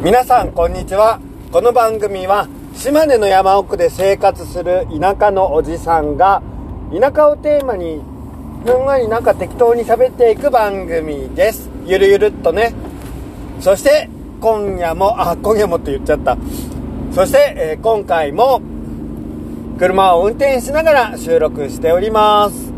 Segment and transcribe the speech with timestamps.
[0.00, 1.18] 皆さんこんにちは。
[1.50, 6.40] この番組は島根の山奥で生活する田舎のおじさんが
[6.92, 8.00] 田舎をテーマに
[8.64, 11.68] ふんわりなんか適当に喋っていく番組です。
[11.84, 12.74] ゆるゆるっとね。
[13.58, 14.08] そして
[14.40, 16.38] 今夜もあ今夜もって言っちゃった。
[17.12, 18.62] そして、えー今回も
[19.80, 22.72] 車を運転しながら収録しております。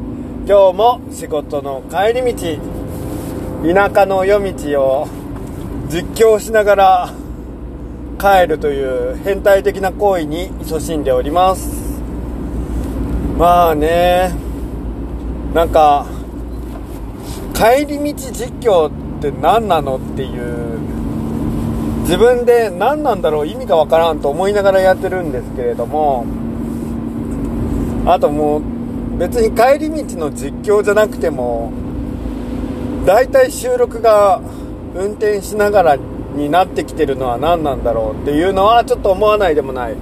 [0.48, 2.58] 今日も仕事の帰り道
[3.74, 5.19] 田舎の夜道を
[5.90, 7.12] 実況しながら
[8.16, 12.00] 帰るという変態的な行為に勤しんでおります。
[13.36, 14.32] まあね
[15.52, 16.06] なんか
[17.54, 20.78] 帰り道実況って何なのっていう
[22.02, 26.24] 自分で何なんだろう意味がわからんと思いながらやってるんですけれども
[28.06, 28.62] あともう
[29.18, 31.72] 別に帰り道の実況じゃなくても
[33.04, 34.40] 大体収録が
[34.94, 39.92] 運転しながらになってきてるのは何なんだろうっていうのはちょっと思わないでもない。
[39.92, 39.96] っ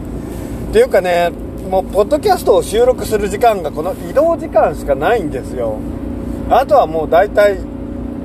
[0.72, 1.30] ていうかね
[1.70, 5.78] もうポッドキャストを収録する時間がこの移動時間しかないんですよ。
[6.50, 7.58] あとはもう大体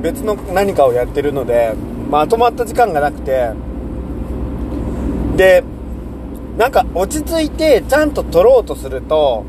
[0.01, 1.73] 別の何かをやってるので
[2.09, 3.51] まとまった時間がなくて。
[5.35, 5.63] で
[6.59, 9.43] なんか落ち着いてちゃんと撮ろうとすると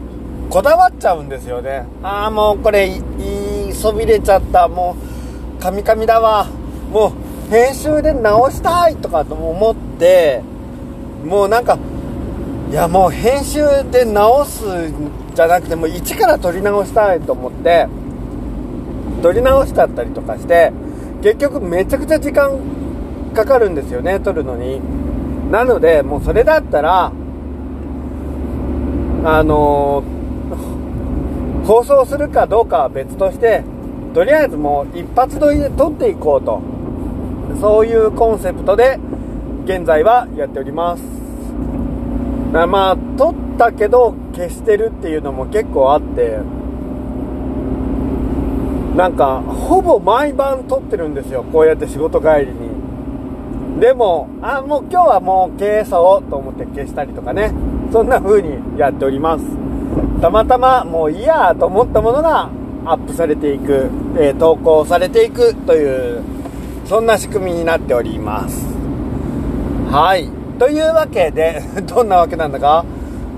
[0.49, 1.85] こだわっちゃうんですよね。
[2.03, 4.69] ああもうこれ言いそびれちゃった。
[4.69, 4.97] も
[5.59, 6.47] うカミカミだわ。
[6.95, 10.43] もう編集で直したいとかと思って
[11.27, 11.77] もうなんか
[12.71, 13.59] いやもう編集
[13.91, 17.89] で直すんじゃなくてもう一から撮り直したいと思って
[19.23, 20.73] 撮り直しちゃったりとかして
[21.21, 22.61] 結局めちゃくちゃ時間
[23.35, 24.81] かかるんですよね撮るのに。
[25.51, 27.07] なのでもうそれだったら
[29.25, 33.65] あのー放送するかどうかは別として
[34.13, 36.63] とりあえずもう一発撮りで撮っていこうと。
[37.61, 38.99] そういうコンセプトで
[39.65, 41.03] 現在はやっております。
[42.53, 46.39] まあ撮ったけど消してるっていうのも結構あって
[48.97, 53.81] なんかほぼ毎晩撮ってるんですよこうやって仕事帰りに。
[53.81, 57.53] でもあもう今日はもう消そうと思って消したりとかね
[57.93, 59.45] そんな風にやっております。
[60.21, 62.49] たまたまもういいやと思ったものが
[62.85, 66.23] アップされていく、えー投稿されていくという
[66.87, 68.67] そんな仕組みになっております。
[69.91, 70.29] はい。
[70.59, 72.85] というわけで どんなわけなんだか。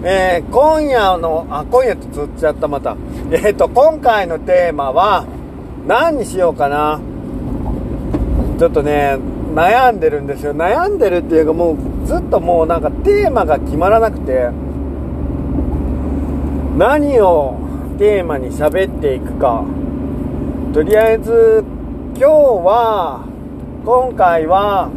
[0.03, 2.97] えー今夜のあ今夜ってつっちゃったまた。
[3.31, 5.25] えっ、と今回のテーマは
[5.87, 7.01] 何にしようかな。
[8.59, 9.19] ちょっとね
[9.55, 10.55] 悩んでるんですよ。
[10.55, 11.77] 悩んでるっていうかもう
[12.07, 14.51] ずっともうなんかテーマが決まらなくて。
[16.77, 17.55] 何を
[17.99, 19.63] テーマに喋っていくか。
[20.75, 21.65] とりあえず
[22.19, 23.36] 今日は
[23.87, 24.91] 今回は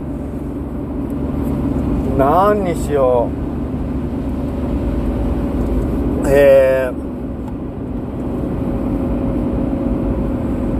[2.17, 3.29] 何にしよ
[6.25, 6.27] う。
[6.27, 6.89] え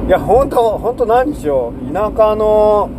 [0.05, 1.93] ー、いや本当本当何にしよう。
[1.93, 2.89] 田舎の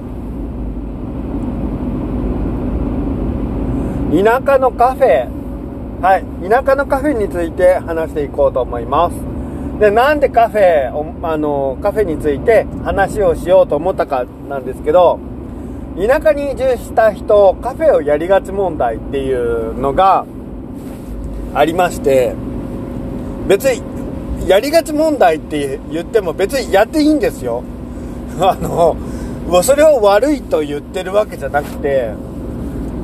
[4.12, 5.28] 田舎のカフェ。
[6.00, 9.29] はい、田舎のカフェについて話していこうと思います。
[9.80, 15.18] で、なんでカフェを、あの、カフェについて話をしようと思ったかなんですけど、
[15.96, 20.26] 田舎に移住した人、カフェをやりがち問題っていうのが
[21.54, 22.34] ありまして、
[23.48, 23.82] 別に、
[24.46, 27.62] やりがち問題って言っても別にやっていいんですよ。
[28.38, 28.96] あの、
[29.62, 32.10] それを悪いと言ってるわけじゃなくて、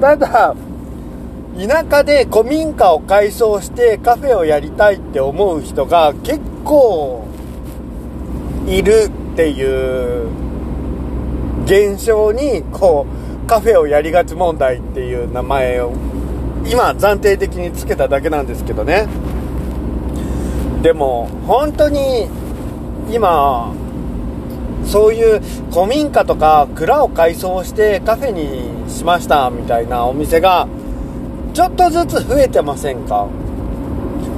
[0.02, 0.54] ただ、
[1.58, 7.26] 田舎で古民家を改装してカフェをやりたいって思う人が結構
[8.66, 10.28] いるっていう
[11.64, 13.06] 現象にこ
[13.44, 15.92] うカフェをやりがち問題っていう名前を
[16.66, 19.06] 今暫定的につけただけなんですけどね。
[20.82, 22.28] でも本当に
[23.10, 23.72] 今
[24.84, 25.40] そういう
[25.72, 30.68] 古民家とか蔵を改装してカフェにしましたみたいなお店が
[31.56, 33.26] ちょっとずつ増えてませんか？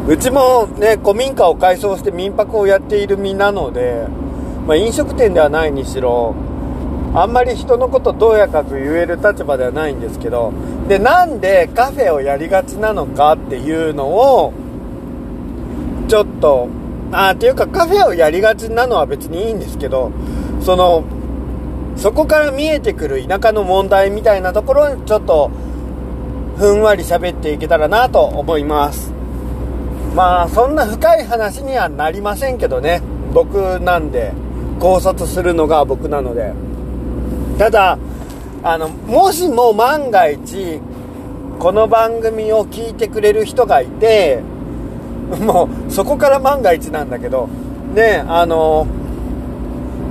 [0.07, 4.07] うちもね古民家を改装して民泊をやっている身なので、
[4.69, 6.37] まあ、飲食店ではないにしろ
[7.17, 10.53] あんまり人のことどうやかく言える立場ではないんですけど
[10.87, 14.53] でなんでカフェをやりがちなのかっていうのを
[16.07, 16.69] ちょっと
[17.11, 20.13] あっていうかカフェをやりがちなのは別にいいんですけど
[20.61, 21.03] その
[21.97, 25.51] そこから見えてくる田舎の問題みたいなところにちょっと
[26.59, 29.13] ふんわり喋っていけたらなと思います。
[30.15, 33.01] まあそんな深い話にはなりませんけどね。
[33.33, 34.33] 僕なんで
[34.81, 36.53] 考察するのが僕なので。
[37.59, 37.99] ただ
[38.63, 40.81] あのもしも万が一
[41.59, 44.43] この番組を聞いてくれる人がいて
[45.41, 47.49] もうそこから万が一なんだけど
[47.95, 48.87] ねあの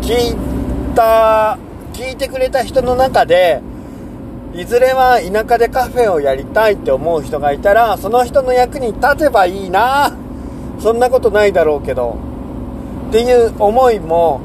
[0.02, 0.36] 聞い
[0.94, 1.58] た
[1.94, 3.62] 聞いてくれた人の中で
[4.58, 10.18] いずれは田舎でカフェをやりたいって思う人がいたらその人の役に立てばいいな。
[10.80, 12.18] そんなことないだろうけど。
[13.10, 14.42] っていう思いも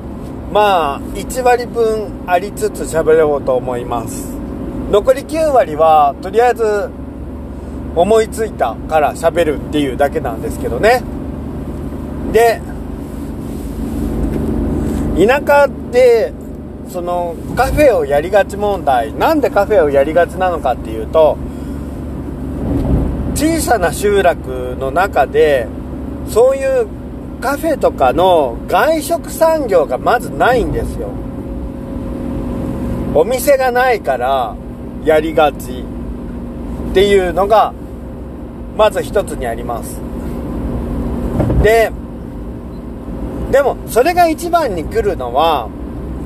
[0.52, 4.36] まあ1割分ありつつ喋ろうと思います。
[4.90, 6.90] 残り9割はとりあえず
[7.96, 11.02] 思いついたから喋るっていうだけなんですけどね。
[12.32, 12.60] で
[15.26, 16.34] 田舎で
[16.88, 19.12] そのカフェをやりがち問題。
[19.14, 21.38] なんでカフェをやりがちなのかっていうと
[23.34, 25.66] 小さな集落の中で
[26.28, 26.86] そういう
[27.40, 31.08] カフェとかの外食産業がまずないんですよ。
[33.14, 34.56] お店がないから
[35.04, 35.84] やりがち
[36.90, 37.74] っていうのが
[38.76, 40.00] まず一つにあります。
[41.62, 41.90] で
[43.50, 45.68] でもそれが一番に来るのは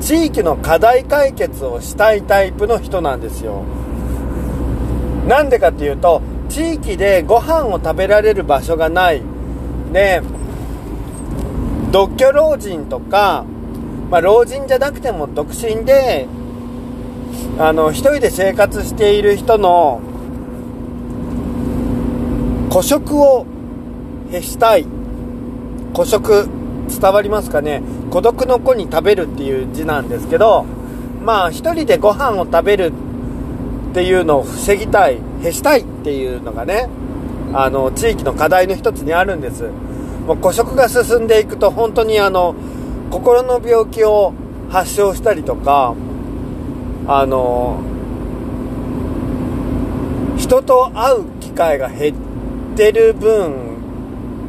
[0.00, 3.64] 地域の課題解決をしたいタイプの人なんですよ。
[5.26, 9.22] なんでかっていうと地域でご飯を食べられる場所がない。
[9.92, 10.22] で
[11.90, 13.44] 独居老人とか、
[14.10, 16.26] まあ、老人じゃなくても独身で
[17.58, 20.00] あの一人で生活している人の
[22.70, 23.46] 孤食を
[24.30, 24.86] 消したい。
[25.94, 26.48] 孤食
[26.88, 27.82] 伝わりますかね？
[28.16, 30.64] 孤独の子に食べるっていう字なんですけど
[31.22, 32.90] まあ一人でご飯を食べる
[33.90, 36.88] っていうのを防ぎたい消したいっていうのがね
[37.52, 39.64] あの地域の課題の一つにあるんです。
[40.26, 42.54] もう孤食が進んでいくと本当にあの
[43.10, 44.32] 心の病気を
[44.70, 45.94] 発症したりとか
[47.06, 47.82] あの
[50.38, 52.16] 人と会う機会が減っ
[52.78, 53.76] てる分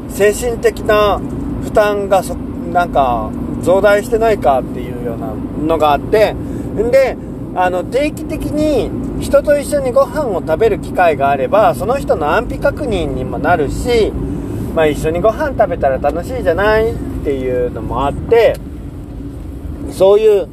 [0.07, 1.19] 精神的な
[1.63, 3.29] 負担がそなんか
[3.67, 7.17] 増大してないかっていうようなのがあってんで
[7.53, 14.13] あの定期的に人と一緒にご飯を食べる機会があればその人の安否確認にもなるし、
[14.73, 18.55] まあ、一緒にご飯食べたら楽しいじゃないっていうのもあって
[19.91, 20.47] そういう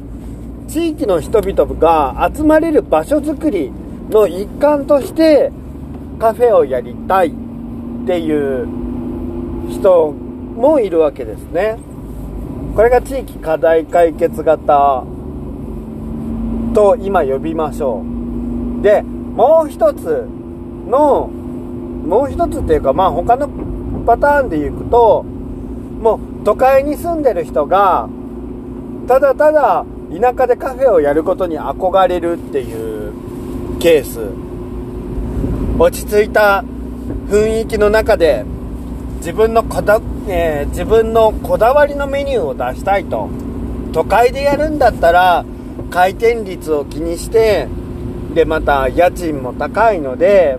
[0.67, 3.71] 地域の人々が集まれる場所づくり
[4.09, 5.53] の一環として
[6.19, 7.31] カフェをやりたいっ
[8.05, 8.67] ていう
[9.71, 11.94] 人もいるわけですね。
[12.75, 15.05] これが地域課題解決型
[16.73, 18.03] と今呼びましょ
[18.79, 18.83] う。
[18.83, 20.27] で、もう一つ
[20.87, 23.47] の、もう一つっていうか、まあ他の
[24.05, 28.09] パターンでいくと、もう都会に住んでる人が、
[29.07, 33.13] ただただ田舎でカフェをやることに憧れるっていう
[33.79, 34.19] ケース。
[35.79, 36.63] 落ち着いた
[37.29, 38.45] 雰囲気の中で
[39.17, 43.29] 自分のこだ、えー、自分のこだわりのメニューを出したいと。
[43.95, 45.45] 都会でやるんだったら
[45.89, 47.69] 回転率を気にして
[48.33, 50.57] でまた家賃も高いので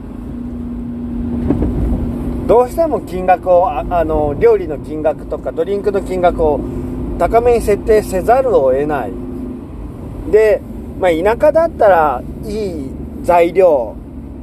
[2.47, 6.59] どうしても金額をあの料理の金額とかドリンクの金額を
[7.19, 9.13] 高めに設定せざるを得ない。
[10.31, 10.63] で、
[10.99, 12.91] まあ、田舎だったらいい
[13.23, 13.94] 材料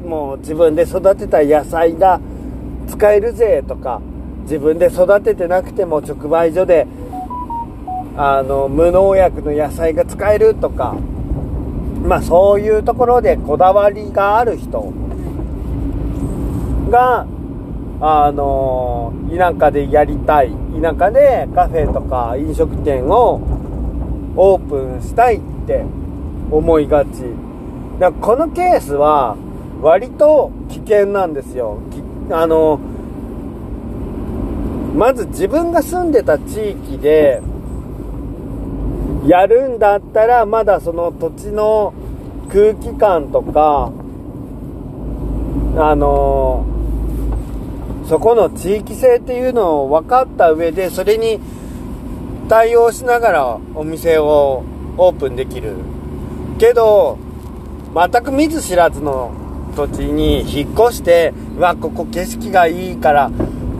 [0.06, 2.22] もう自分で育てた野菜が
[2.88, 4.02] 使えるぜとか
[4.44, 6.88] 自分で育ててなくても直売所で
[8.16, 10.96] あの無農薬の野菜が使えるとか
[12.06, 14.94] まあそういうところでこだわりがある人
[16.90, 17.26] が
[18.02, 23.42] あの田舎でやりたい田舎でカフェとか飲食店を
[24.36, 25.86] オープンしたいって
[26.52, 27.24] 思いがち。
[28.00, 29.38] だからこのケースは
[29.82, 31.78] 割と危険なんですよ。
[32.32, 32.80] あの
[34.96, 37.42] まず自分が住んでた地域で
[39.26, 41.94] やるんだったらまだその土地の
[42.50, 43.92] 空気感とか
[45.78, 46.66] あの
[48.08, 51.40] そこの地域性っていうのを分かった上でそれに
[52.50, 54.64] 対応しながらお店を
[54.98, 55.78] オープンできる。
[56.60, 57.18] けど
[57.96, 59.32] 全く見ず知らずの
[59.76, 63.32] 土地に引っ越してうわここ景色がいいから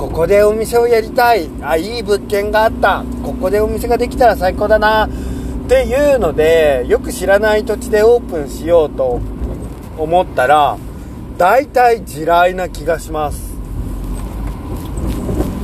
[0.04, 1.50] ここでお店をやりたい。
[1.62, 3.06] あいい物件があった。
[3.24, 5.06] ここでお店ができたら最高だな。
[5.06, 5.10] っ
[5.70, 9.22] ていうのでよく知らない土地でオープンしようと
[9.98, 10.78] 思ったら
[11.38, 13.56] 大体地雷な気がします。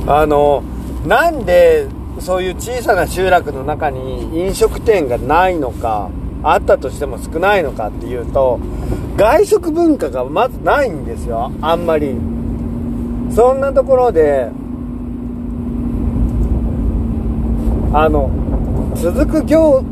[0.06, 0.62] あの
[1.06, 1.86] なんで
[2.18, 6.08] そういう小さな集落の中に飲食店がないのか
[6.42, 8.58] あったとしても少ないのかっていうと
[9.18, 11.52] 外食文化がまずないんですよ。
[11.60, 12.39] あんまり。
[13.34, 14.48] そんなところで
[17.92, 18.30] あの
[18.96, 19.82] 続く業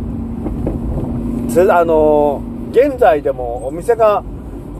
[1.48, 4.22] つあの現在でもお店が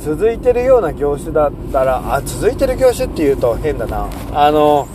[0.01, 4.09] 続いてるような業種だったらあ続いてる業種っていうと変だな。
[4.33, 4.87] あの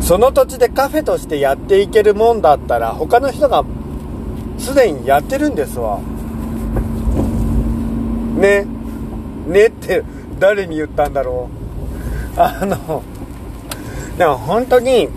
[0.00, 3.64] その土地でカフェとしてやっていけるもんだったら他の人が
[4.58, 6.00] すでにやってるんですわ。
[8.36, 8.66] ね
[9.46, 10.02] ねって
[10.40, 11.48] 誰に言ったんだろ
[12.36, 12.40] う。
[12.40, 13.04] あの
[14.16, 15.08] でも本当に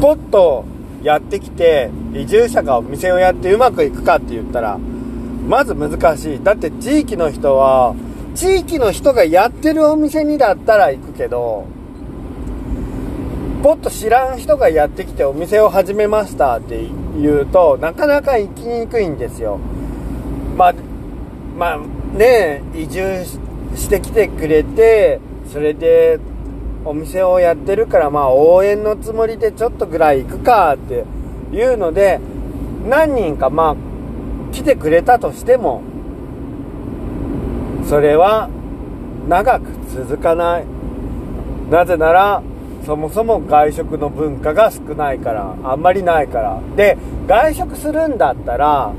[0.00, 0.64] ポッと
[1.02, 6.42] やってきて移住者がお店をやってうまくいくかって言ったらまず難しい。
[6.42, 7.94] だって地域の人は
[8.34, 11.66] 地域の人がやってるお店にだったら行くけど
[13.62, 16.86] ポッと知らん人がやってきてお店を始めましたって
[17.20, 19.58] 言うとなかなか行きにくいんですよ。
[20.56, 20.74] まあ
[21.56, 21.78] まあ
[22.16, 23.24] ね移住
[23.74, 25.20] してきてくれて
[25.52, 26.18] それで
[26.84, 31.04] お店をやってるからまあ応援のつもりでちょっとぐらい行くかって
[31.52, 32.20] いうので
[32.88, 33.76] 何人かまあ
[34.52, 35.82] 来てくれたとしても
[37.84, 38.48] それは
[39.28, 40.64] 長く続かない。
[41.70, 42.42] なぜなら
[42.84, 46.60] そもそも外食の文化が少ないからあんまりないから。
[46.76, 46.96] で
[47.26, 48.92] 外食するんだったら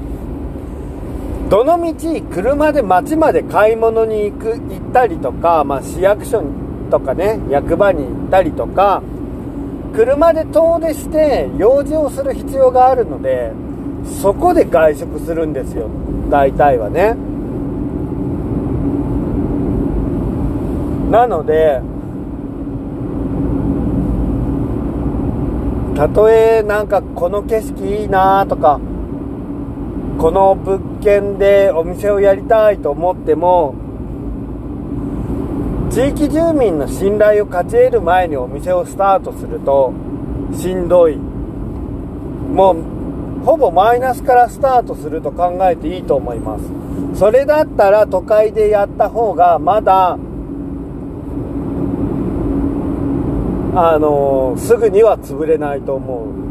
[1.49, 6.43] どのみち車で街まで買い物に行く行ったりとか、まあ、市役所
[6.91, 9.01] とかね役場に行ったりとか
[9.93, 13.53] 車で遠出して用事をする必要があるので
[14.21, 15.89] そこで外食するんですよ。
[16.29, 17.15] 大体はね。
[21.09, 21.81] なので
[25.95, 28.79] たとえなんかこの景色いいなとか
[30.17, 33.75] この物件でお店をやりたいと思っても
[35.91, 39.93] 地域住民の信頼を勝ち得る前にお店をスタートすると
[40.53, 41.15] しんどい。
[41.17, 46.65] もうほぼマイナスからスタートすると考えていいと思います。
[47.19, 50.17] それだったら都会でやった方がまだ
[53.79, 56.46] あの、すぐには潰れないと思う。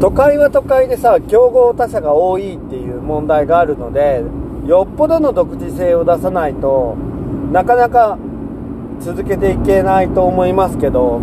[0.00, 4.22] 都会は都会でさ競合他社が多いっていう問題があるので
[4.66, 6.94] よっぽどの独自性を出さないと
[7.52, 8.16] なかなか
[9.00, 11.20] 続けていけないと思いますけど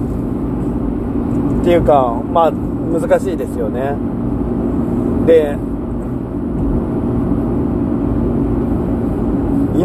[1.62, 3.96] っていうかまあ難しいですよね。
[5.25, 5.58] で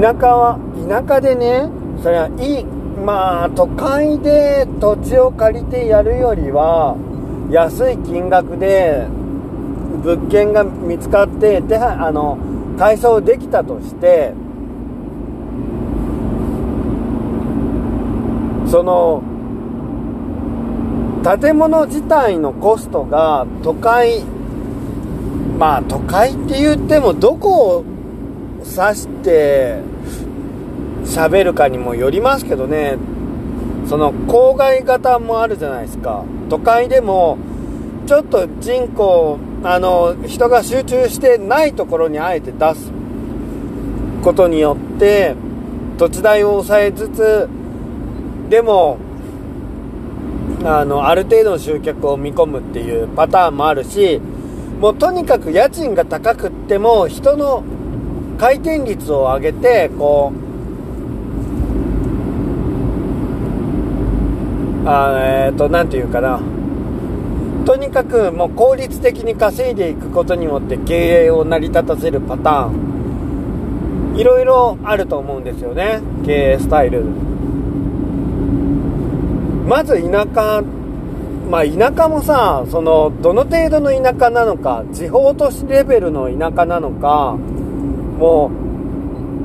[0.01, 1.69] 田舎は田舎でね
[2.03, 2.65] それはいい
[3.05, 6.97] まあ都会で土地を借りてやるよりは
[7.51, 9.07] 安い金額で
[10.05, 12.39] 物件が見つかって手あの
[12.79, 14.33] 改装できたとして
[18.67, 19.23] その
[21.23, 24.23] 建物自体のコストが都会
[25.59, 27.85] まあ都会って言ってもどこを
[28.61, 29.81] 指して
[31.05, 32.97] 喋るかにもよりますけどね。
[33.91, 36.25] その郊外型もあるじゃないですか。
[36.49, 37.39] 都会でも
[38.07, 42.93] ちょっと人口あの人が集中してないところにあえて出す
[44.23, 45.35] ことによって
[45.99, 47.49] 土地代を抑えつつ
[48.49, 48.99] でも
[50.63, 54.21] あのある程度の集客を見込むっていうパターンもあるし
[54.81, 57.65] もうとにかく家賃が高くっても人の
[58.39, 60.50] 回転率を上げてこう
[64.87, 66.41] あえっ、ー、と何て言うかな。
[67.67, 74.17] とにかくもう効率的に稼いでいくことによって経営を成り立たせるパターン。
[74.17, 76.01] いろいろあると思うんですよね。
[76.25, 77.05] 経営スタイル。
[79.69, 80.63] まず田舎
[81.51, 87.37] まあ田舎もさそのどの程度の田舎なのか地方都市レベルの田舎なのか
[88.19, 88.51] も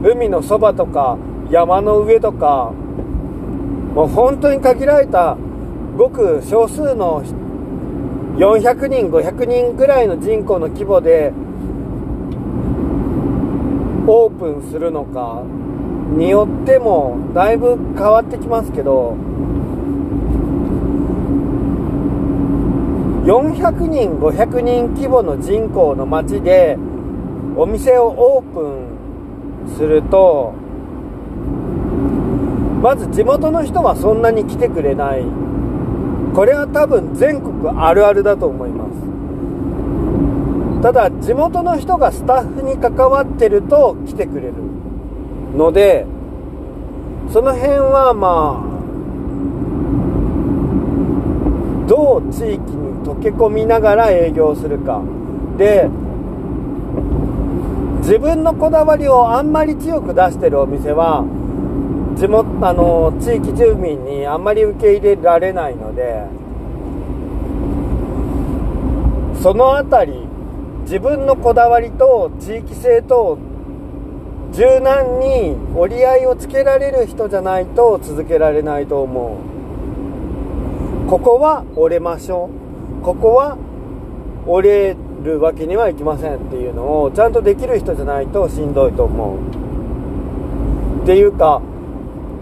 [0.04, 1.18] う海のそばとか
[1.50, 2.74] 山の上とか
[3.96, 5.38] もう本当に限られた
[5.98, 7.24] ごく少数の
[8.36, 11.32] 400人500人ぐらいの人口の規模で
[14.06, 15.44] オープンするのか
[16.18, 19.16] によってもだいぶ変わってきますけど
[23.24, 26.78] 400人500人規模の人口の町で
[27.56, 30.65] お店をオープンすると
[32.86, 35.26] まず地元の人はそんなに来てくれない。
[36.36, 38.86] これは多分全国あるあるだと思いま
[40.78, 40.84] す。
[40.84, 44.54] ただ地元の人がスタッフに関わってると来てくれる
[45.58, 46.06] ので
[47.34, 48.68] その辺はまあ
[51.88, 52.60] どう地域に
[53.04, 55.02] 溶け込みながら営業するか。
[55.58, 55.90] で
[58.02, 61.26] 自分のこだわりをあんまり強く出してるお店は
[62.16, 66.24] 地元あの地域住民にあんまり受け入れられないので
[69.42, 70.20] その辺り
[70.84, 73.38] 自分のこだわりと地域性と
[74.54, 79.38] 柔軟に折り合いをつけられる人じゃないと続けられないと思
[81.06, 81.10] う。
[81.10, 82.50] ここは折れましょ
[83.02, 83.04] う。
[83.04, 83.58] ここは
[84.48, 89.40] 折れるわけにはいきませんっていうのをちゃんとできる人じゃないとしんどいと思う。
[91.04, 91.62] っていうか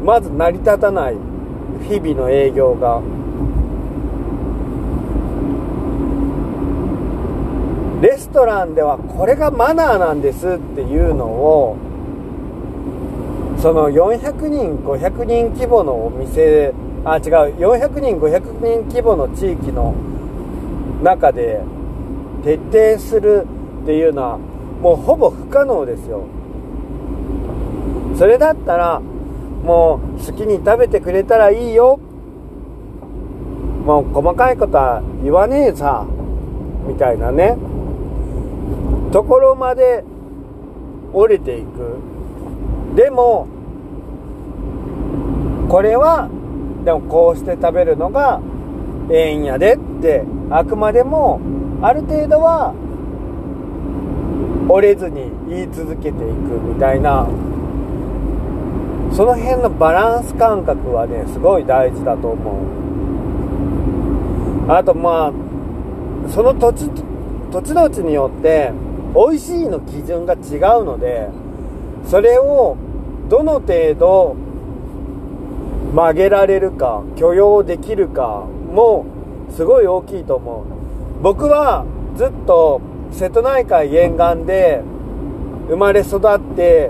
[0.03, 1.15] まず成り立たない
[1.87, 3.01] 日々の営業が。
[8.01, 11.77] レストランではこれがマナーなんですっていうのを
[13.61, 16.73] その400人500人規模のお店
[17.05, 17.23] あ違う
[17.55, 19.95] 400人500人規模の地域の
[21.01, 21.61] 中で
[22.43, 22.57] 徹
[22.97, 23.47] 底する
[23.83, 26.25] っていうのはもうほぼ不可能ですよ。
[28.17, 29.01] それだったら
[29.63, 31.99] もう好きに食べてくれたらいいよ。
[33.85, 36.05] もう細かいことは言わねえさ
[36.87, 37.57] みたいなね。
[39.11, 40.03] ところまで
[41.13, 41.97] 降りていく。
[42.95, 43.47] でも
[45.69, 46.29] これは
[46.85, 48.41] でもこうして食べるのが
[49.09, 51.39] ええんやでってあくまでも
[51.81, 52.73] ある程度は
[54.69, 56.23] 折れずに言い続けていく
[56.61, 57.27] みたいな
[59.15, 62.55] その辺のバランス感覚はねすごい大事だと思う。
[64.71, 65.33] あとまあ
[66.29, 66.89] その土地
[67.51, 68.71] 土地土地によって
[69.13, 71.27] 美味しいの基準が違うので
[72.05, 72.77] それを
[73.29, 74.35] どの程度
[75.93, 79.05] 曲げられるか許容できるかも
[79.51, 80.65] すごい大きいと思う。
[81.21, 84.81] 僕はずっと瀬戸内海沿岸で
[85.67, 86.89] 生まれ育って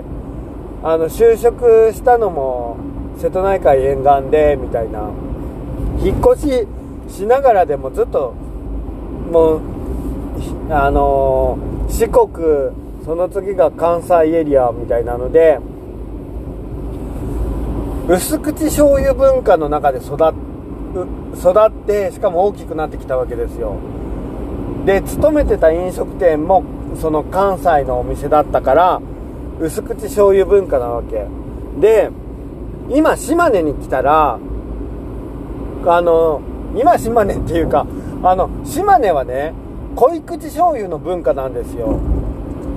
[0.82, 2.76] あの就職したのも
[3.18, 5.10] 瀬戸内海沿岸でみたいな。
[6.02, 6.66] 引っ越
[7.08, 8.34] ししながらでもずっと
[9.30, 9.60] もう
[10.70, 11.58] あの、
[11.88, 12.28] 四国
[13.04, 15.58] その次が関西エリアみたいなので
[18.08, 20.14] 薄口醤油文化の中で育
[21.36, 23.76] 育ってしかも大きくなってきたわけですよ。
[24.84, 26.62] で勤めてた飲食店も
[27.00, 29.00] その関西のお店だったから
[29.60, 31.26] 薄口醤油文化なわけ。
[31.80, 32.10] で
[32.90, 34.38] 今島根に来たら
[35.86, 36.40] あの
[36.76, 37.86] 今島根っていうか
[38.22, 39.54] あの島根はね
[39.96, 42.00] 濃い口醤油の文化なんですよ。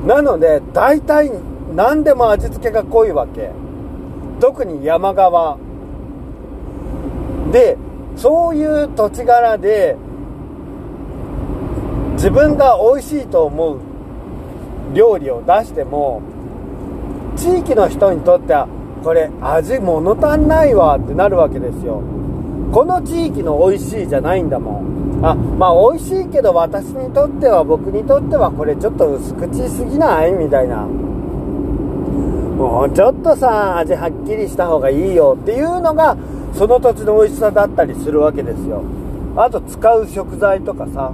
[0.06, 1.32] なので大体
[1.76, 3.52] 何でも味付けが濃いわけ。
[4.40, 5.58] 特に山側。
[7.52, 7.78] で
[8.16, 9.96] そういう土地柄で
[12.14, 13.80] 自分が美味しいと思う
[14.94, 16.22] 料理を出しても
[17.38, 18.68] 地域の人にとっては
[19.04, 22.02] これ味物足んないわってなるわけですよ。
[22.74, 25.24] この地域の美味しいじゃないんだもん。
[25.24, 30.34] あまあ美味しいけど私にとっては僕にとってはこれちょっと薄口すぎない？
[30.34, 30.82] みたいな。
[32.58, 36.18] もうちょっとさ味はっきりした方がいいよっていうのが
[36.54, 38.82] その土地の美味しさだったりするわけですよ。
[39.36, 41.14] あと使う食材とかさ。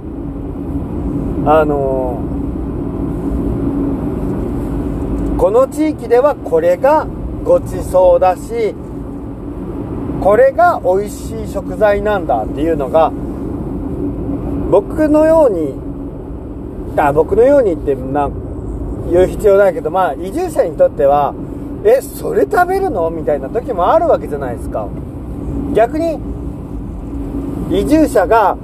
[1.46, 2.43] あのー、
[5.44, 7.06] この地域ではこれが
[7.44, 8.74] ごちそうだし
[10.22, 13.12] これが美味しい食材なんだっていうのが
[14.70, 15.74] 僕のように
[16.98, 18.30] あ僕のようにってな
[19.12, 21.34] 言う必要ないけどまあ移住者にとっては
[21.84, 23.10] えそれ食べるの？
[23.10, 24.88] みたいな時もあるわけじゃないですか。
[25.74, 26.18] 逆に
[27.70, 28.56] 移住者が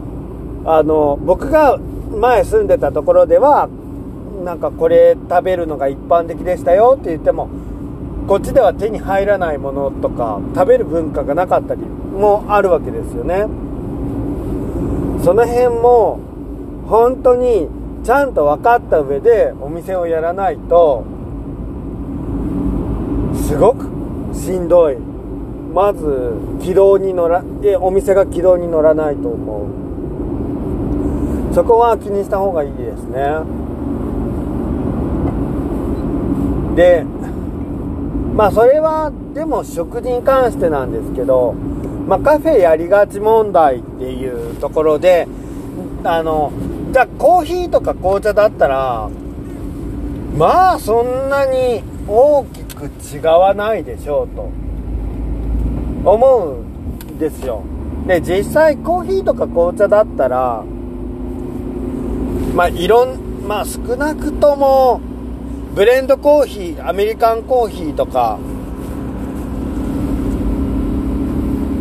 [0.65, 3.69] あの僕が前住んでたところでは
[4.45, 7.49] なんかこれ食べるのが一般的でしたよって言っても
[8.27, 13.47] こっちでは手に入らないものとか食べる文化がなかったりもあるわけですよね。
[15.23, 16.19] その辺も
[16.87, 17.69] 本当に
[18.03, 21.05] ちゃんと分かった上でお店をやらないと
[23.35, 23.87] すごく
[24.33, 24.97] しんどい。
[25.75, 27.45] まず軌道に乗ら
[27.81, 29.67] お店が軌道に乗らないと思
[31.51, 31.55] う。
[31.55, 33.41] そこは気にした方がいいですね。
[36.81, 37.05] で
[38.35, 41.53] まあそれはでも食事に関してなんですけど
[42.09, 45.29] まあ、カフェやりがち問題っていうところで
[46.03, 46.51] あの
[46.91, 49.09] じゃあコーヒーとか紅茶だったら
[50.37, 54.51] まあそんなに大きく違わないでしょうと
[56.11, 57.63] 思うんですよ。
[58.09, 60.65] で実際コーヒーとか紅茶だったら
[62.57, 65.01] まあいろんまあ少なくとも
[65.75, 68.41] ブレンドコーヒーアメリカンコーヒーとか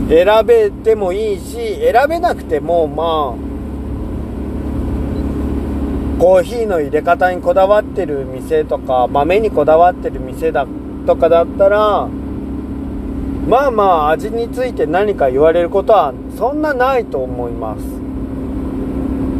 [0.09, 3.49] 選べてもいいし選べなくてもまあ
[6.19, 10.67] コーヒーの入れ方にこだわってる店とか豆にこだわってる店だ
[11.07, 12.07] とかだったら
[13.47, 17.81] まあまあ味について何か言われることはそんなないと思います。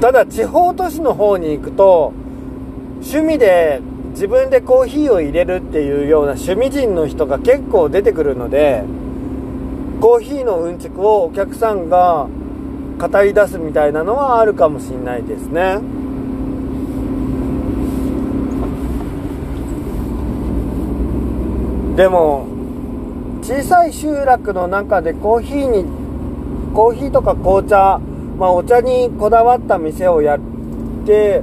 [0.02, 2.14] ただ地方都市の方に行くと
[3.02, 3.82] 趣味で
[4.20, 8.84] 自分でコーヒーを入れるっていうような趣味人の人が結構出てくるので
[10.02, 12.28] コーヒーのうんちくをお客さんが
[13.00, 15.80] 語り出すみたいなのはあるかもしんないですね。
[21.96, 22.46] でも
[23.42, 25.86] 小さい集落の中でコーヒーに
[26.74, 28.02] コーヒーとか紅茶、
[28.38, 30.40] まあ、お茶にこだわった店をやっ
[31.06, 31.42] て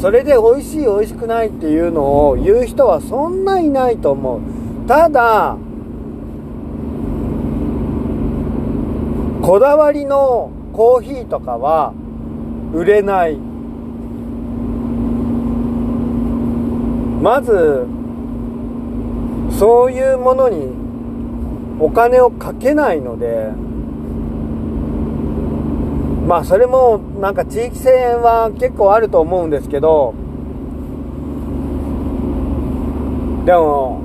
[0.00, 4.40] それで美味しい美味しくないっていうのを言う人はそんないないと思う。
[4.86, 5.56] ただ
[9.42, 11.94] こだわりのコーヒーとかは
[12.72, 13.38] 売れない。
[17.22, 17.86] まず
[19.58, 20.68] そういうものに
[21.80, 23.50] お金をかけないので
[26.26, 30.12] まあそれもなんか地域性は結構あると思うんですけど
[33.44, 34.02] でも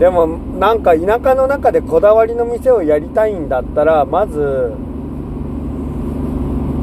[0.00, 0.26] でも
[0.58, 4.72] なんか田舎の中でこだわりの店をやりたいんだったらまず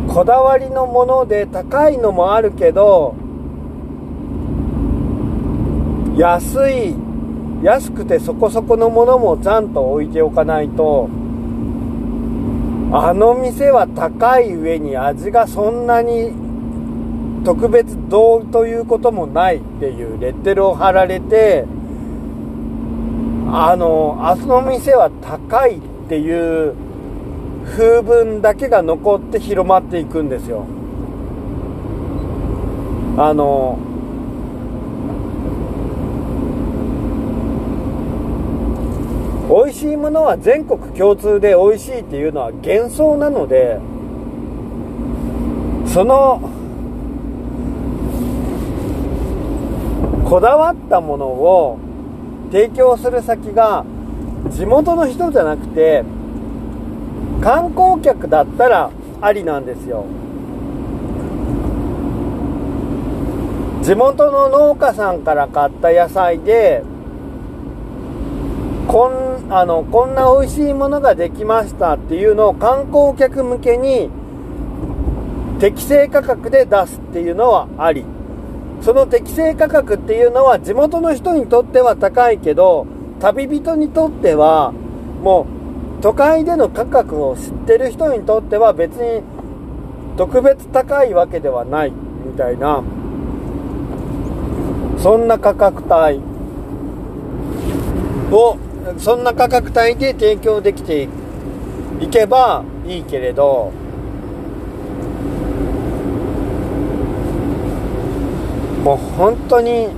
[0.07, 3.13] こだわりのもので高いのもあるけど
[6.15, 6.95] 安い
[7.61, 11.09] 安くてそこそこのものもちゃんと置いておかないと
[12.91, 16.31] あの店は高い上に味がそんなに
[17.43, 21.65] 特別どうということもないっていうレッテルを貼られて
[23.49, 26.75] あの、あその店は高いっていう
[27.65, 30.65] 風文だけが残って広まっていくんですよ。
[33.17, 33.79] あの、
[39.49, 43.79] 美味しいものは全国共通で美味しいっていうのは幻想なので、
[45.87, 46.41] その、
[50.29, 51.79] こだわったものを
[52.51, 53.85] 提供する先が
[54.51, 56.03] 地元の人じゃなくて
[57.41, 60.03] 観光客だったらありなんですよ。
[63.83, 66.83] 地元の農家さんから買った野菜で
[68.87, 74.09] こんあのこんな美味しいものができましたっていうのを観光客向けに
[75.59, 78.05] 適正価格で出すっていうのはあり。
[78.81, 82.85] その適正価格っていうのは地元の人にとっては高いけど
[83.19, 84.71] 旅人にとっては
[85.23, 85.47] も
[85.99, 89.23] う都会での価格を知ってる人にとっては別に
[90.15, 92.83] 特別高いわけではないみたいな
[94.99, 96.19] そんな価格帯
[98.31, 98.57] を
[98.97, 101.07] そんな価格帯で提供できて
[101.99, 103.71] いけばいいけれど。
[108.87, 109.89] もう本当に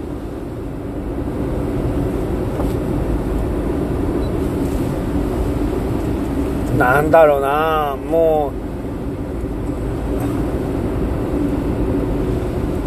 [6.75, 7.95] なんだろうな。
[8.10, 8.52] も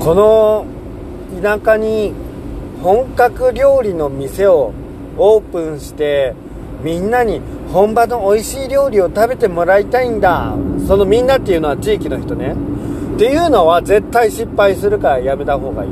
[0.01, 0.67] うこの
[1.41, 2.13] 田舎に
[2.83, 4.73] 本格料理の店を
[5.17, 6.35] オープンして
[6.83, 7.41] みんなに
[7.73, 10.55] 本場の美味しい料理を食べてもらいたいんだ
[10.87, 12.55] そのみんなっていうのは地域の人ね
[13.15, 15.91] っていうのは絶対失敗するからやめた方がいい。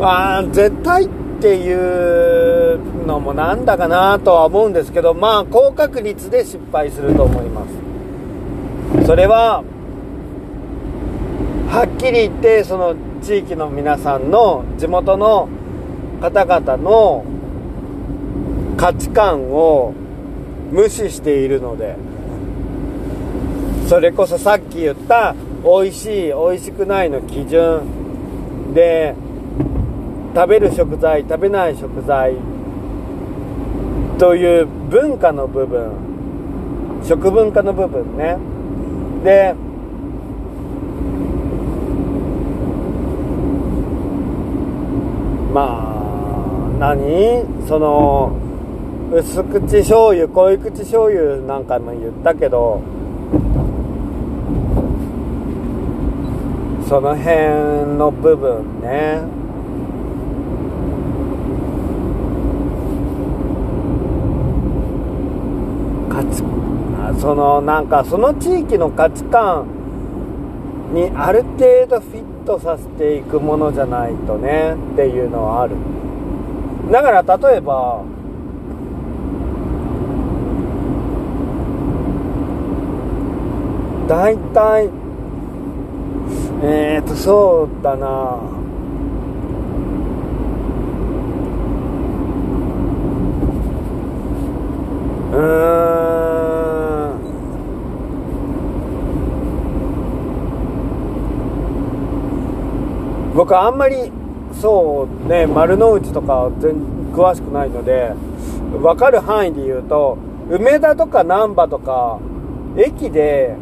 [0.00, 1.08] あ、絶対っ
[1.40, 7.66] ていうのもなんだかなとは思うんですけど、まあ、高確率で失敗すると思いま
[9.00, 9.06] す。
[9.06, 9.64] それは、
[11.68, 15.48] はっきり言って、その地域の皆さんの地元の
[16.20, 17.24] 方々の
[18.78, 19.92] 価値観を
[20.70, 21.96] 無視しているので、
[23.88, 29.16] それこそさっき言った美味しい美味しくないの基準で
[30.34, 32.36] 食べる食材食べない食材
[34.18, 35.90] という文化の部分
[37.02, 38.36] 食文化の部分ね。
[39.24, 39.54] で
[45.52, 45.82] ま
[46.78, 47.44] あ何？
[47.66, 48.47] その
[49.10, 52.82] 薄口醤油濃い口醤油なんかも言ったけど
[56.86, 59.20] その辺の部分ね。
[66.10, 66.42] 価値
[67.20, 69.66] そのなんかその地域の価値観
[70.92, 75.76] にある程度フィットさせていくものじゃないとねっていうのはある。
[76.90, 78.02] だから例えば
[84.08, 84.88] 大体
[86.62, 88.40] えーとそうだな。
[95.30, 96.98] うーん。
[103.36, 104.10] 僕あんまり
[104.60, 106.74] そうね丸の内とか全
[107.12, 108.12] 詳しくないので
[108.72, 110.18] 分かる範囲で言うと
[110.50, 112.18] 梅田とか難波とか
[112.76, 113.54] 駅で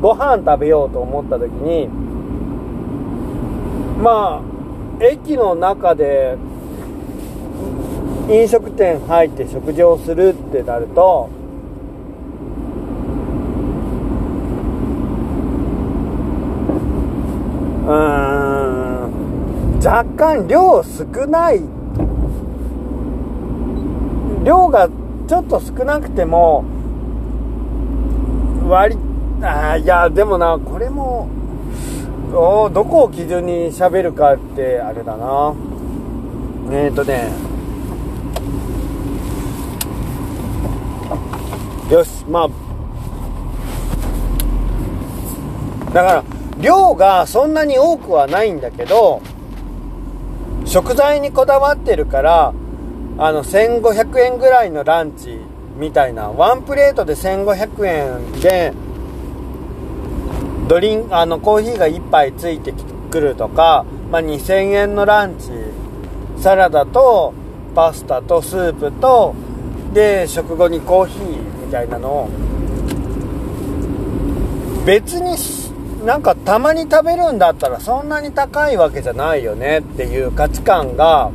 [0.00, 1.88] ご飯食べようと思った時に
[4.02, 6.36] まあ駅の中で
[8.28, 11.30] 飲食店入って食事をするってなると
[17.86, 21.78] うん若干量少ない。
[24.44, 24.88] 量が
[25.28, 26.64] ちょっと少なくても
[28.66, 28.96] 割
[29.42, 31.28] あいやでもなこれも
[32.32, 35.54] おどこを基準に喋るかってあれだな。
[36.70, 37.30] えっ、ー、とね。
[41.90, 42.48] よしまあ。
[45.94, 46.24] だから
[46.60, 49.22] 量がそんなに多くはないんだけど
[50.66, 52.52] 食材にこだわってるから
[53.16, 55.38] あの1500円ぐらいのランチ
[55.76, 58.74] みたいなワンプレートで1500円で
[60.68, 62.74] ドリンあのコーヒーが1杯ついて
[63.10, 65.48] くるとか、まあ、2000円のランチ
[66.42, 67.32] サラダと
[67.74, 69.34] パスタとスープと
[69.94, 72.28] で食後にコーヒーみたいなのを
[74.84, 75.36] 別に
[76.04, 81.30] なんかたまに食べるんだったらそんなに高いわけじゃないよねっていう価値観が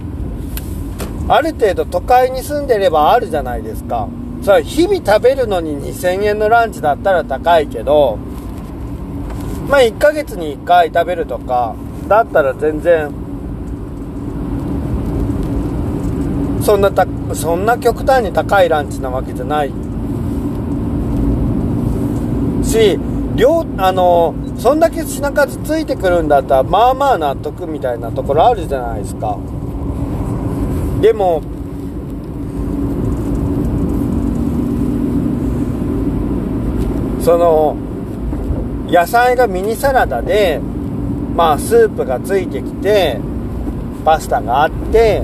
[1.27, 4.07] ある程度都会に住んでればあるじゃないですか。
[4.43, 8.19] それ日々食べるのに2000円のランチだったら高いけど
[9.67, 11.75] まあ1ヶ月に1回食べるとか
[12.07, 13.11] だったら全然
[16.61, 19.73] そんなたそんな極端に高いランチなわけじゃない。
[22.63, 22.99] し
[23.35, 29.37] 量あのそんだけ品数ついてくるんだったらまあまあ納得みたいなところあるじゃないですか。
[31.01, 31.41] でも
[37.19, 37.75] その
[38.93, 40.59] 野菜がミニサラダで
[41.35, 43.19] まあスープがついてきて
[44.05, 45.23] パスタがあって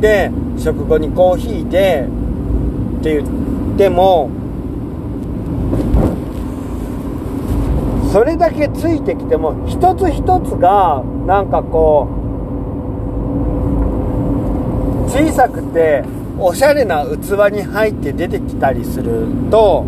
[0.00, 2.08] で食後にコーヒーで
[2.98, 4.28] って言っても
[8.10, 12.08] それだけついてきても一つ一つがなんかこ
[15.06, 16.02] う小さくて
[16.40, 19.86] おしゃれな器に入って出てきたりすると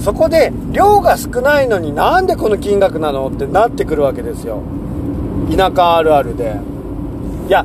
[0.00, 4.62] そこで量が少ないのになんでこの金額なのってなってくるわけですよ。
[5.54, 6.56] 田舎あるあるで。
[7.48, 7.64] いや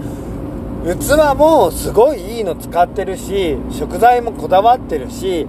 [0.85, 5.47] 器もすごいいいの使ってるし食材もこだわってるし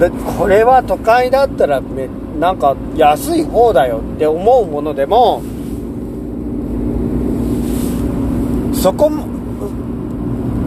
[0.00, 2.08] でこれは都会だったらめ
[2.40, 5.42] なんか安い方だよって思うものでも
[8.74, 9.10] そこ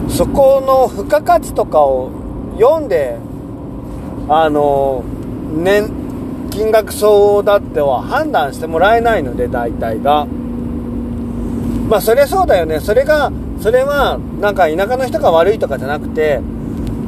[0.08, 2.10] そこの付加価値とかを
[2.58, 3.16] 読んで
[4.28, 5.04] あの
[5.50, 5.90] 年
[6.50, 10.26] 金額相応だっては判断してもらえないので大体が。
[11.88, 12.80] まあそりゃそうだよね。
[12.80, 16.40] それがそれはなんか田舎の人が悪いとかじゃなくて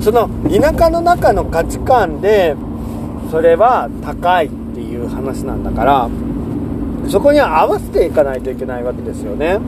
[0.00, 2.56] その田舎の中の価値観で
[3.30, 6.10] それは高いっていう話なんだから
[7.08, 9.58] そこに合わせていかないといけないわけですよね。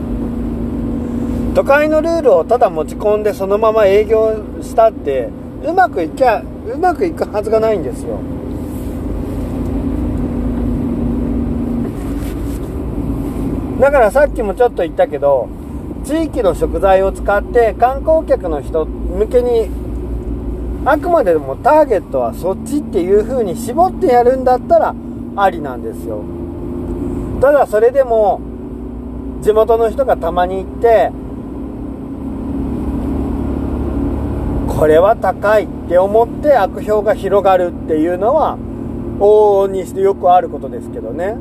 [1.55, 5.29] 都会のルールをただ持ち込んでそのまま営業したって
[5.63, 8.19] うまくいきゃうまくいくはずがないんですよ。
[13.79, 15.49] だからさっきもちょっと言ったけど
[16.05, 19.69] 地域の食材を使って観光客の人向けに
[20.85, 24.95] あくまでもターゲットはそっちっていう風に絞ってやるんだったら
[25.35, 26.23] ありなんですよ。
[27.41, 28.39] ただそれでも
[29.41, 31.11] 地元の人がたまに行って
[34.69, 38.57] これは高いって思って悪評が広がるっていうのは
[39.19, 41.35] 往々にしてよくあることですけどね。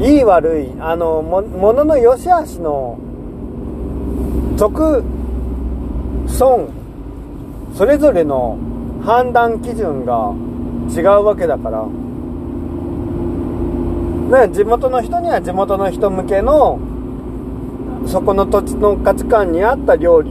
[0.00, 2.98] いい悪いあのもものの良し悪しの
[4.56, 5.02] 得
[6.28, 6.68] 損
[7.74, 8.58] それぞれの
[9.04, 10.32] 判断基準が
[10.90, 11.86] 違うわけだから、
[14.46, 16.78] ね、地元の人には地元の人向けの
[18.06, 20.30] そこの土地の価値観に合った料理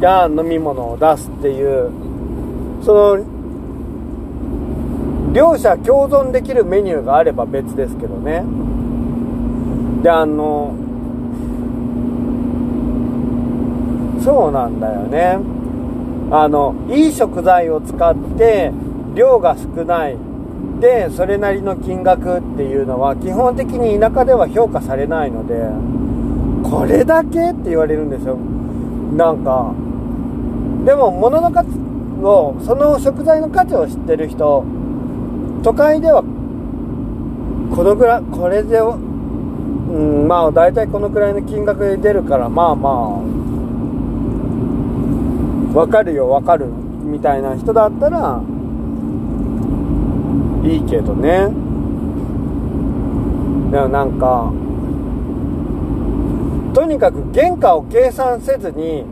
[0.00, 1.90] や飲み物を出すっていう
[2.82, 3.35] その
[5.36, 8.42] 両者共存できるメニューがあれば別ですけどね。
[10.02, 10.72] であの
[14.24, 15.38] そうなんだよね。
[16.30, 18.72] あのいい食材を使って
[19.14, 20.16] 量が少ない。
[20.80, 25.68] でそれなりの金額っていうのは基本的に田舎では評価されないので
[26.68, 28.36] これだけって言われるんですよ。
[29.14, 29.74] なんか
[30.86, 31.68] でも物の価値
[32.22, 34.64] をその食材の価値を知ってる人
[35.66, 36.22] 都会では
[37.74, 43.18] このぐらいこれでうんまあ大体このくらいの金額で出るからまあまあ
[45.74, 48.40] 分かるよ分かるみたいな人だったら
[50.62, 51.48] いいけどね。
[53.72, 54.52] でもなんか
[56.74, 59.04] とにかく原価を計算せずに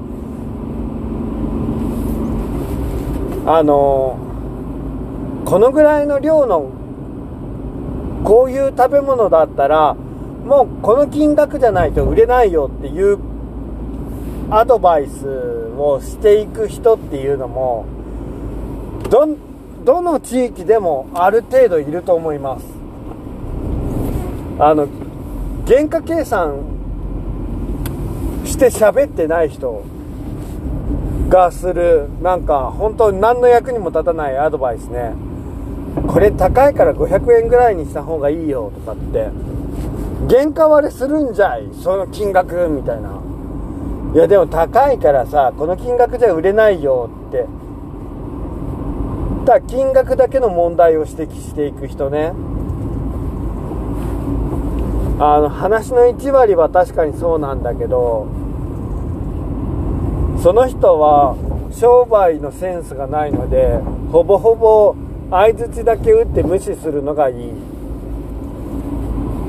[3.45, 4.34] あの
[5.44, 6.70] このぐらいの量の
[8.24, 13.18] こういう食べ物だったらもうこの金額じゃないと売れないよっていう
[14.50, 15.26] アドバイス
[15.76, 17.87] をしていく人っていうのも
[19.11, 19.26] ど
[19.85, 22.64] どの地域でもある程度いると思います。
[24.59, 24.88] あの
[25.66, 26.61] 原価計算
[28.44, 29.83] して喋ってない人
[31.28, 35.12] がするなんか本当に何の役にも立たないアドバイスね。
[36.07, 39.30] これ高いから500円ぐらいにした方がいいよとかって
[40.28, 43.20] 原価割れするんじゃいその金額みたいな。
[44.14, 47.46] いやでも高いからさこの金額じゃ売れないよって。
[49.44, 52.33] だ金額だけの問題を指摘していく人ね。
[55.18, 58.26] あの話の1割は確かにそうなんだけど
[60.42, 61.37] その人は
[61.72, 63.78] 商売のセンスがないので
[64.11, 64.96] ほぼほぼ
[65.35, 67.53] 相づちだけ打って無視するのがいい。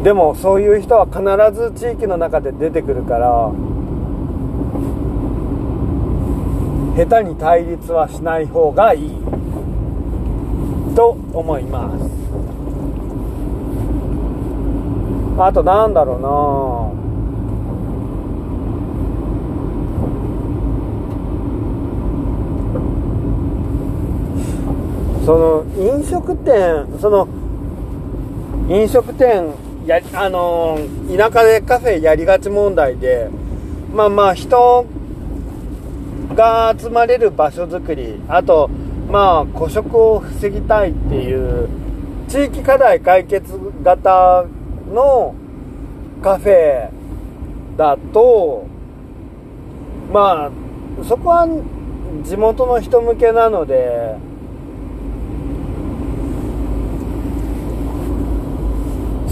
[0.04, 1.22] でもそういう人は必
[1.56, 3.52] ず地域の中で出てくるから
[6.96, 9.12] 下手に対立はしない方がいい。
[10.96, 12.10] と思います。
[15.38, 17.05] あとなんだろうな
[25.26, 27.28] その飲食店その
[28.70, 29.54] 飲食店
[29.88, 30.78] やあの
[31.16, 33.30] 田舎でカフェやりがち問題で
[33.92, 34.86] まあまあ人
[36.36, 38.70] が集まれる場所づくりあと
[39.10, 41.70] まあ孤食を防ぎたいっていう
[42.28, 44.46] 地域課題解決型
[44.94, 45.34] の
[46.22, 46.90] カフェ
[47.78, 48.68] だと
[50.12, 50.52] まあ
[51.04, 51.48] そこは
[52.24, 54.16] 地元の人向けなので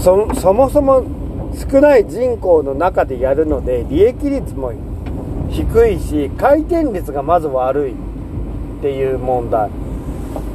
[0.04, 1.02] そもそも
[1.54, 4.74] 少ない人口の中でやるので利益率も
[5.48, 7.96] 低いし回転率がまず悪いっ
[8.82, 9.70] ていう問題。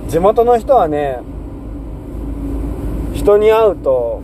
[0.07, 1.19] 地元の人はね
[3.15, 4.21] 人に会うと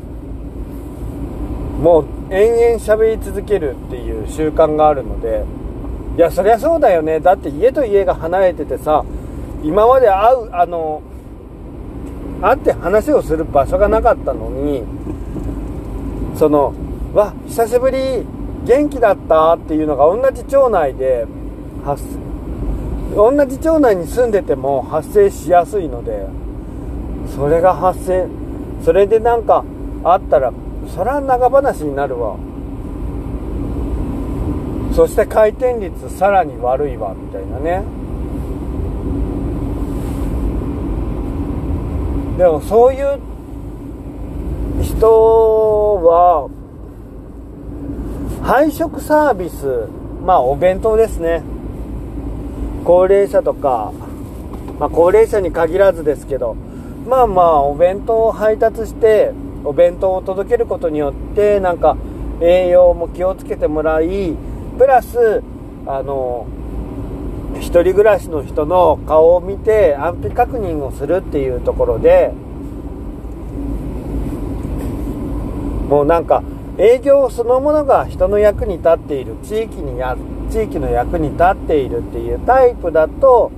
[1.82, 5.44] もう延々喋り続けるっていう習慣があるので
[6.18, 7.20] いやそりゃそうだよね。
[7.20, 9.04] だって家と家が離れててさ
[9.64, 11.02] 今まで会うあの
[12.42, 14.84] 会って話をする場所がなかったのに
[16.38, 16.74] その
[17.14, 17.98] わ久しぶり
[18.66, 21.26] 元気だったっていうのが同じ町内で
[21.86, 22.04] 発
[23.16, 26.28] 同じ町内に住んでても発生しやすいので
[27.36, 28.28] それが発生
[28.84, 29.64] それでなんか
[30.04, 30.52] あったら
[30.94, 32.38] それは長話になるわ。
[34.94, 37.84] そして回転率さらに悪いわみたいなね。
[42.38, 43.20] でもそういう
[44.84, 45.08] 人
[46.04, 46.50] は
[48.44, 49.88] 配食サービス
[50.24, 51.44] まあお弁当ですね。
[52.84, 53.92] 高齢者とか、
[54.80, 56.56] まあ、高齢者に限らずですけど
[57.08, 59.32] まあまあお弁当を配達して
[59.64, 61.98] お弁当を届けることによってなんか
[62.42, 64.36] 栄養も気をつけてもらい
[64.78, 65.42] プラス
[65.88, 66.46] あの
[67.60, 72.32] 一人暮らしの人の顔を見て安否確認をするっていうところで
[75.90, 76.44] もうなんか
[76.78, 80.18] 営業そのものが人の役に立っている地域にや
[80.52, 83.52] 地域の役に立っているっていうタイプだと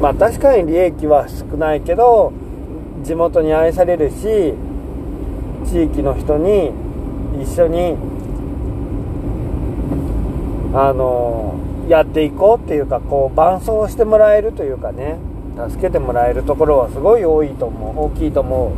[0.00, 2.32] まあ確かに利益は少ないけど
[3.02, 4.54] 地元に愛されるし
[5.66, 6.72] 地域の人に
[7.42, 7.96] 一緒に
[10.74, 11.54] あの
[11.88, 15.18] やっていこうっていうかこう伴走してもらえるというかね。
[15.68, 18.04] 助けてもらえるところはすごい多いと思う。
[18.06, 18.72] 大きいと思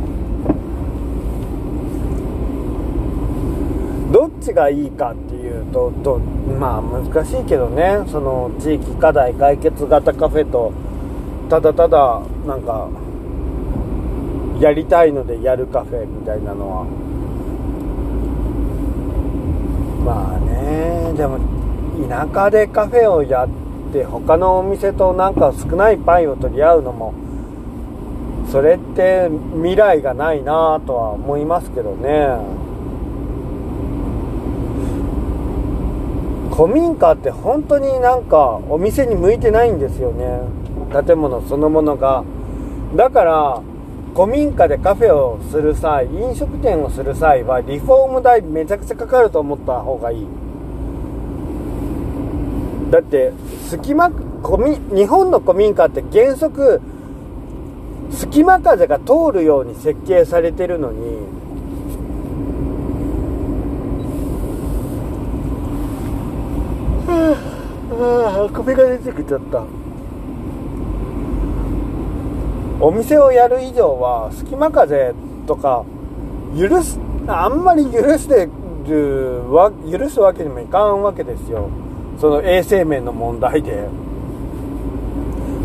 [4.09, 4.11] う。
[4.11, 6.17] どっちがいいかっていうとと
[6.59, 8.03] まあ難しいけどね。
[8.07, 10.73] その地域課題解決型カフェと
[11.49, 12.89] ただただなんか
[14.59, 16.85] やりたいのでやるカフェみたいなのは。
[20.03, 21.37] まあねでも
[22.09, 27.13] 田舎でカフェをやって他のお店となんか少ないパイを取り合うのも
[28.51, 32.61] それって未来がないなとは思いますけどね。
[36.53, 40.41] 古民家って本当になんかお店に向いてないんですよね。
[40.91, 42.25] 建物そのものが。
[42.95, 43.61] だから
[44.13, 50.27] 古民家でカフェをする際飲食店をする際はリフォーム代めちゃくちゃかかると思った方がいい。
[52.91, 53.33] だって
[53.69, 56.81] 隙間日本の古民家って原則
[58.11, 61.25] 隙間風が通るように設計されてるのに
[67.93, 69.63] ああ首が出てきちゃった。
[72.81, 75.13] お店をやる以上は隙間風
[75.45, 75.85] とか
[76.57, 78.49] 許すあんまり許して
[78.87, 81.69] るわ許すわけにもいかんわけですよ
[82.21, 83.89] その衛生面の問題で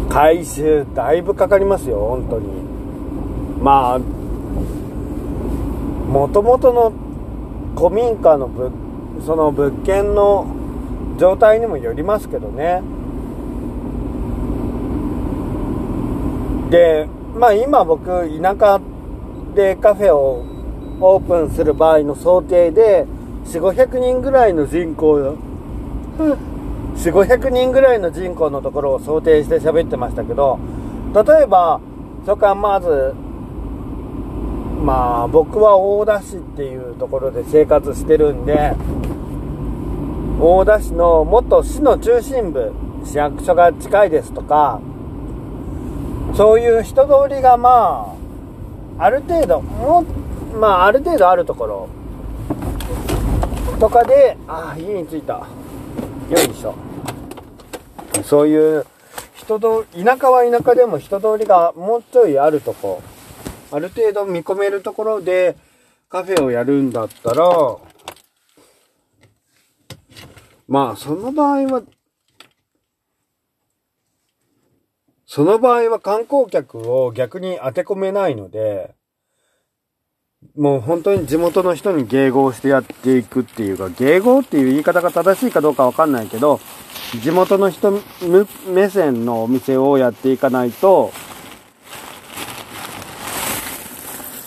[0.08, 2.46] 回収だいぶかかりますよ本当に。
[3.60, 3.98] まあ
[6.10, 6.92] もともとの
[7.76, 8.72] 古民家の物
[9.26, 10.46] その物件の
[11.18, 12.80] 状態にもよりますけどね。
[16.70, 18.06] でまあ今僕
[18.40, 18.80] 田舎
[19.54, 20.42] でカフェを
[21.02, 23.04] オープンする場合の想定で
[23.44, 25.36] 4500人ぐらいの人口
[26.16, 30.58] 4500人ぐらいの人口のところを想定して喋ってましたけど
[31.14, 31.80] 例えば
[32.24, 33.14] そこからまず
[34.82, 38.72] まあ僕は大田市っていうところで生活してるんで
[40.40, 42.72] 大田市の元市の中心部
[43.04, 44.80] 市役所が近いですとか
[46.34, 48.14] そういう人通りがま
[48.98, 50.02] あある程度も
[50.58, 51.88] まあある程度あるところ
[53.78, 55.46] とかでああ家に着いた。
[56.30, 56.74] よいしょ。
[58.24, 58.86] そういう
[59.34, 63.02] 人通り田舎は田舎でも人通りがもうちょいあるとこ。
[63.70, 65.56] ある程度見込めるところで
[66.08, 67.78] カフェをやるんだったら
[70.68, 71.82] まあその場合は
[75.26, 78.95] その場合は観光客を逆に当て込めないので、
[80.54, 86.60] もう本当に地元の人に迎合してやっていくっていうか、迎合っていう言い方が正しいかどうかわかんないけど、
[87.22, 88.00] 地元の人
[88.68, 91.12] 目線のお店をやっていかないと、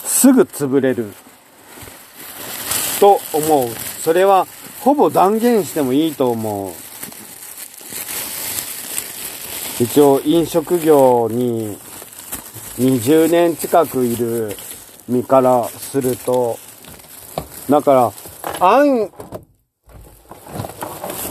[0.04, 1.12] すぐ潰れる
[3.00, 3.68] と思う。
[4.02, 4.46] それは
[4.80, 6.72] ほぼ断言してもいいと思う。
[9.82, 11.78] 一応飲食業に
[12.78, 14.54] 20年近くいる
[15.10, 16.56] 身からすると、
[17.68, 18.12] だか
[18.60, 19.10] ら、安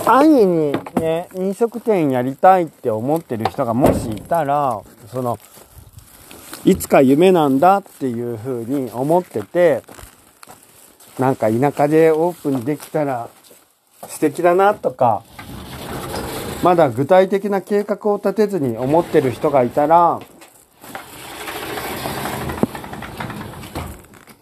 [0.05, 5.37] 安易にね、飲食店やりたいって思ってる人がもしいたら、その、
[6.65, 9.81] いつか夢なんだっていう風に思ってて、
[11.17, 13.29] なんか田舎でオープンできたら
[14.07, 15.23] 素敵だなとか、
[16.63, 20.19] まだ具体的な計画を立てずに思ってる人がいたら、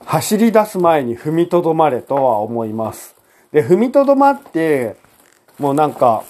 [0.08, 3.14] 走り出す前に踏みとどまれとは思います。
[3.52, 4.96] で、踏みとどまって、
[5.60, 6.24] もうなんか、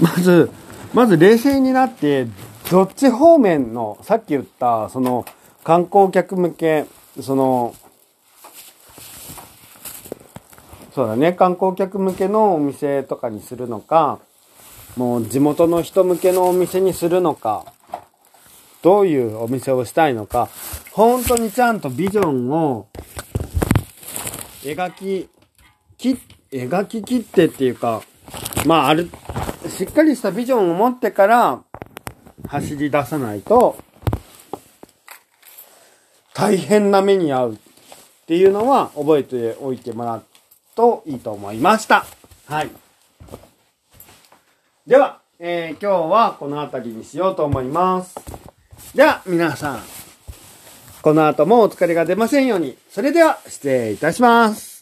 [0.00, 0.50] まず、
[0.92, 2.26] まず冷静になって、
[2.68, 5.24] どっち方面の、さっき言った、その、
[5.62, 6.86] 観光客向け、
[7.20, 7.76] その、
[10.96, 14.18] そうだね、観光客向けのお店とかにするのか、
[14.96, 17.66] もう地元の人向けのお店にするのか、
[18.86, 20.48] どういうお店をしたいのか、
[20.92, 22.86] 本当にちゃんとビジョンを
[24.62, 25.28] 描き、
[25.98, 26.16] き、
[26.52, 28.02] 描き切ってっていうか、
[28.64, 29.10] まあある、
[29.68, 31.64] しっかりしたビジョンを持ってから
[32.46, 33.76] 走り出さないと、
[36.32, 37.56] 大変な目に遭うっ
[38.26, 40.24] ていうのは覚えておいてもらう
[40.76, 42.06] といいと思いました。
[42.46, 42.70] はい。
[44.86, 48.45] では、えー、今日はこの辺りにしようと思います。
[48.96, 49.82] では、皆さん、
[51.02, 54.75] この後もお疲れが出ませんように、それでは失礼いたします。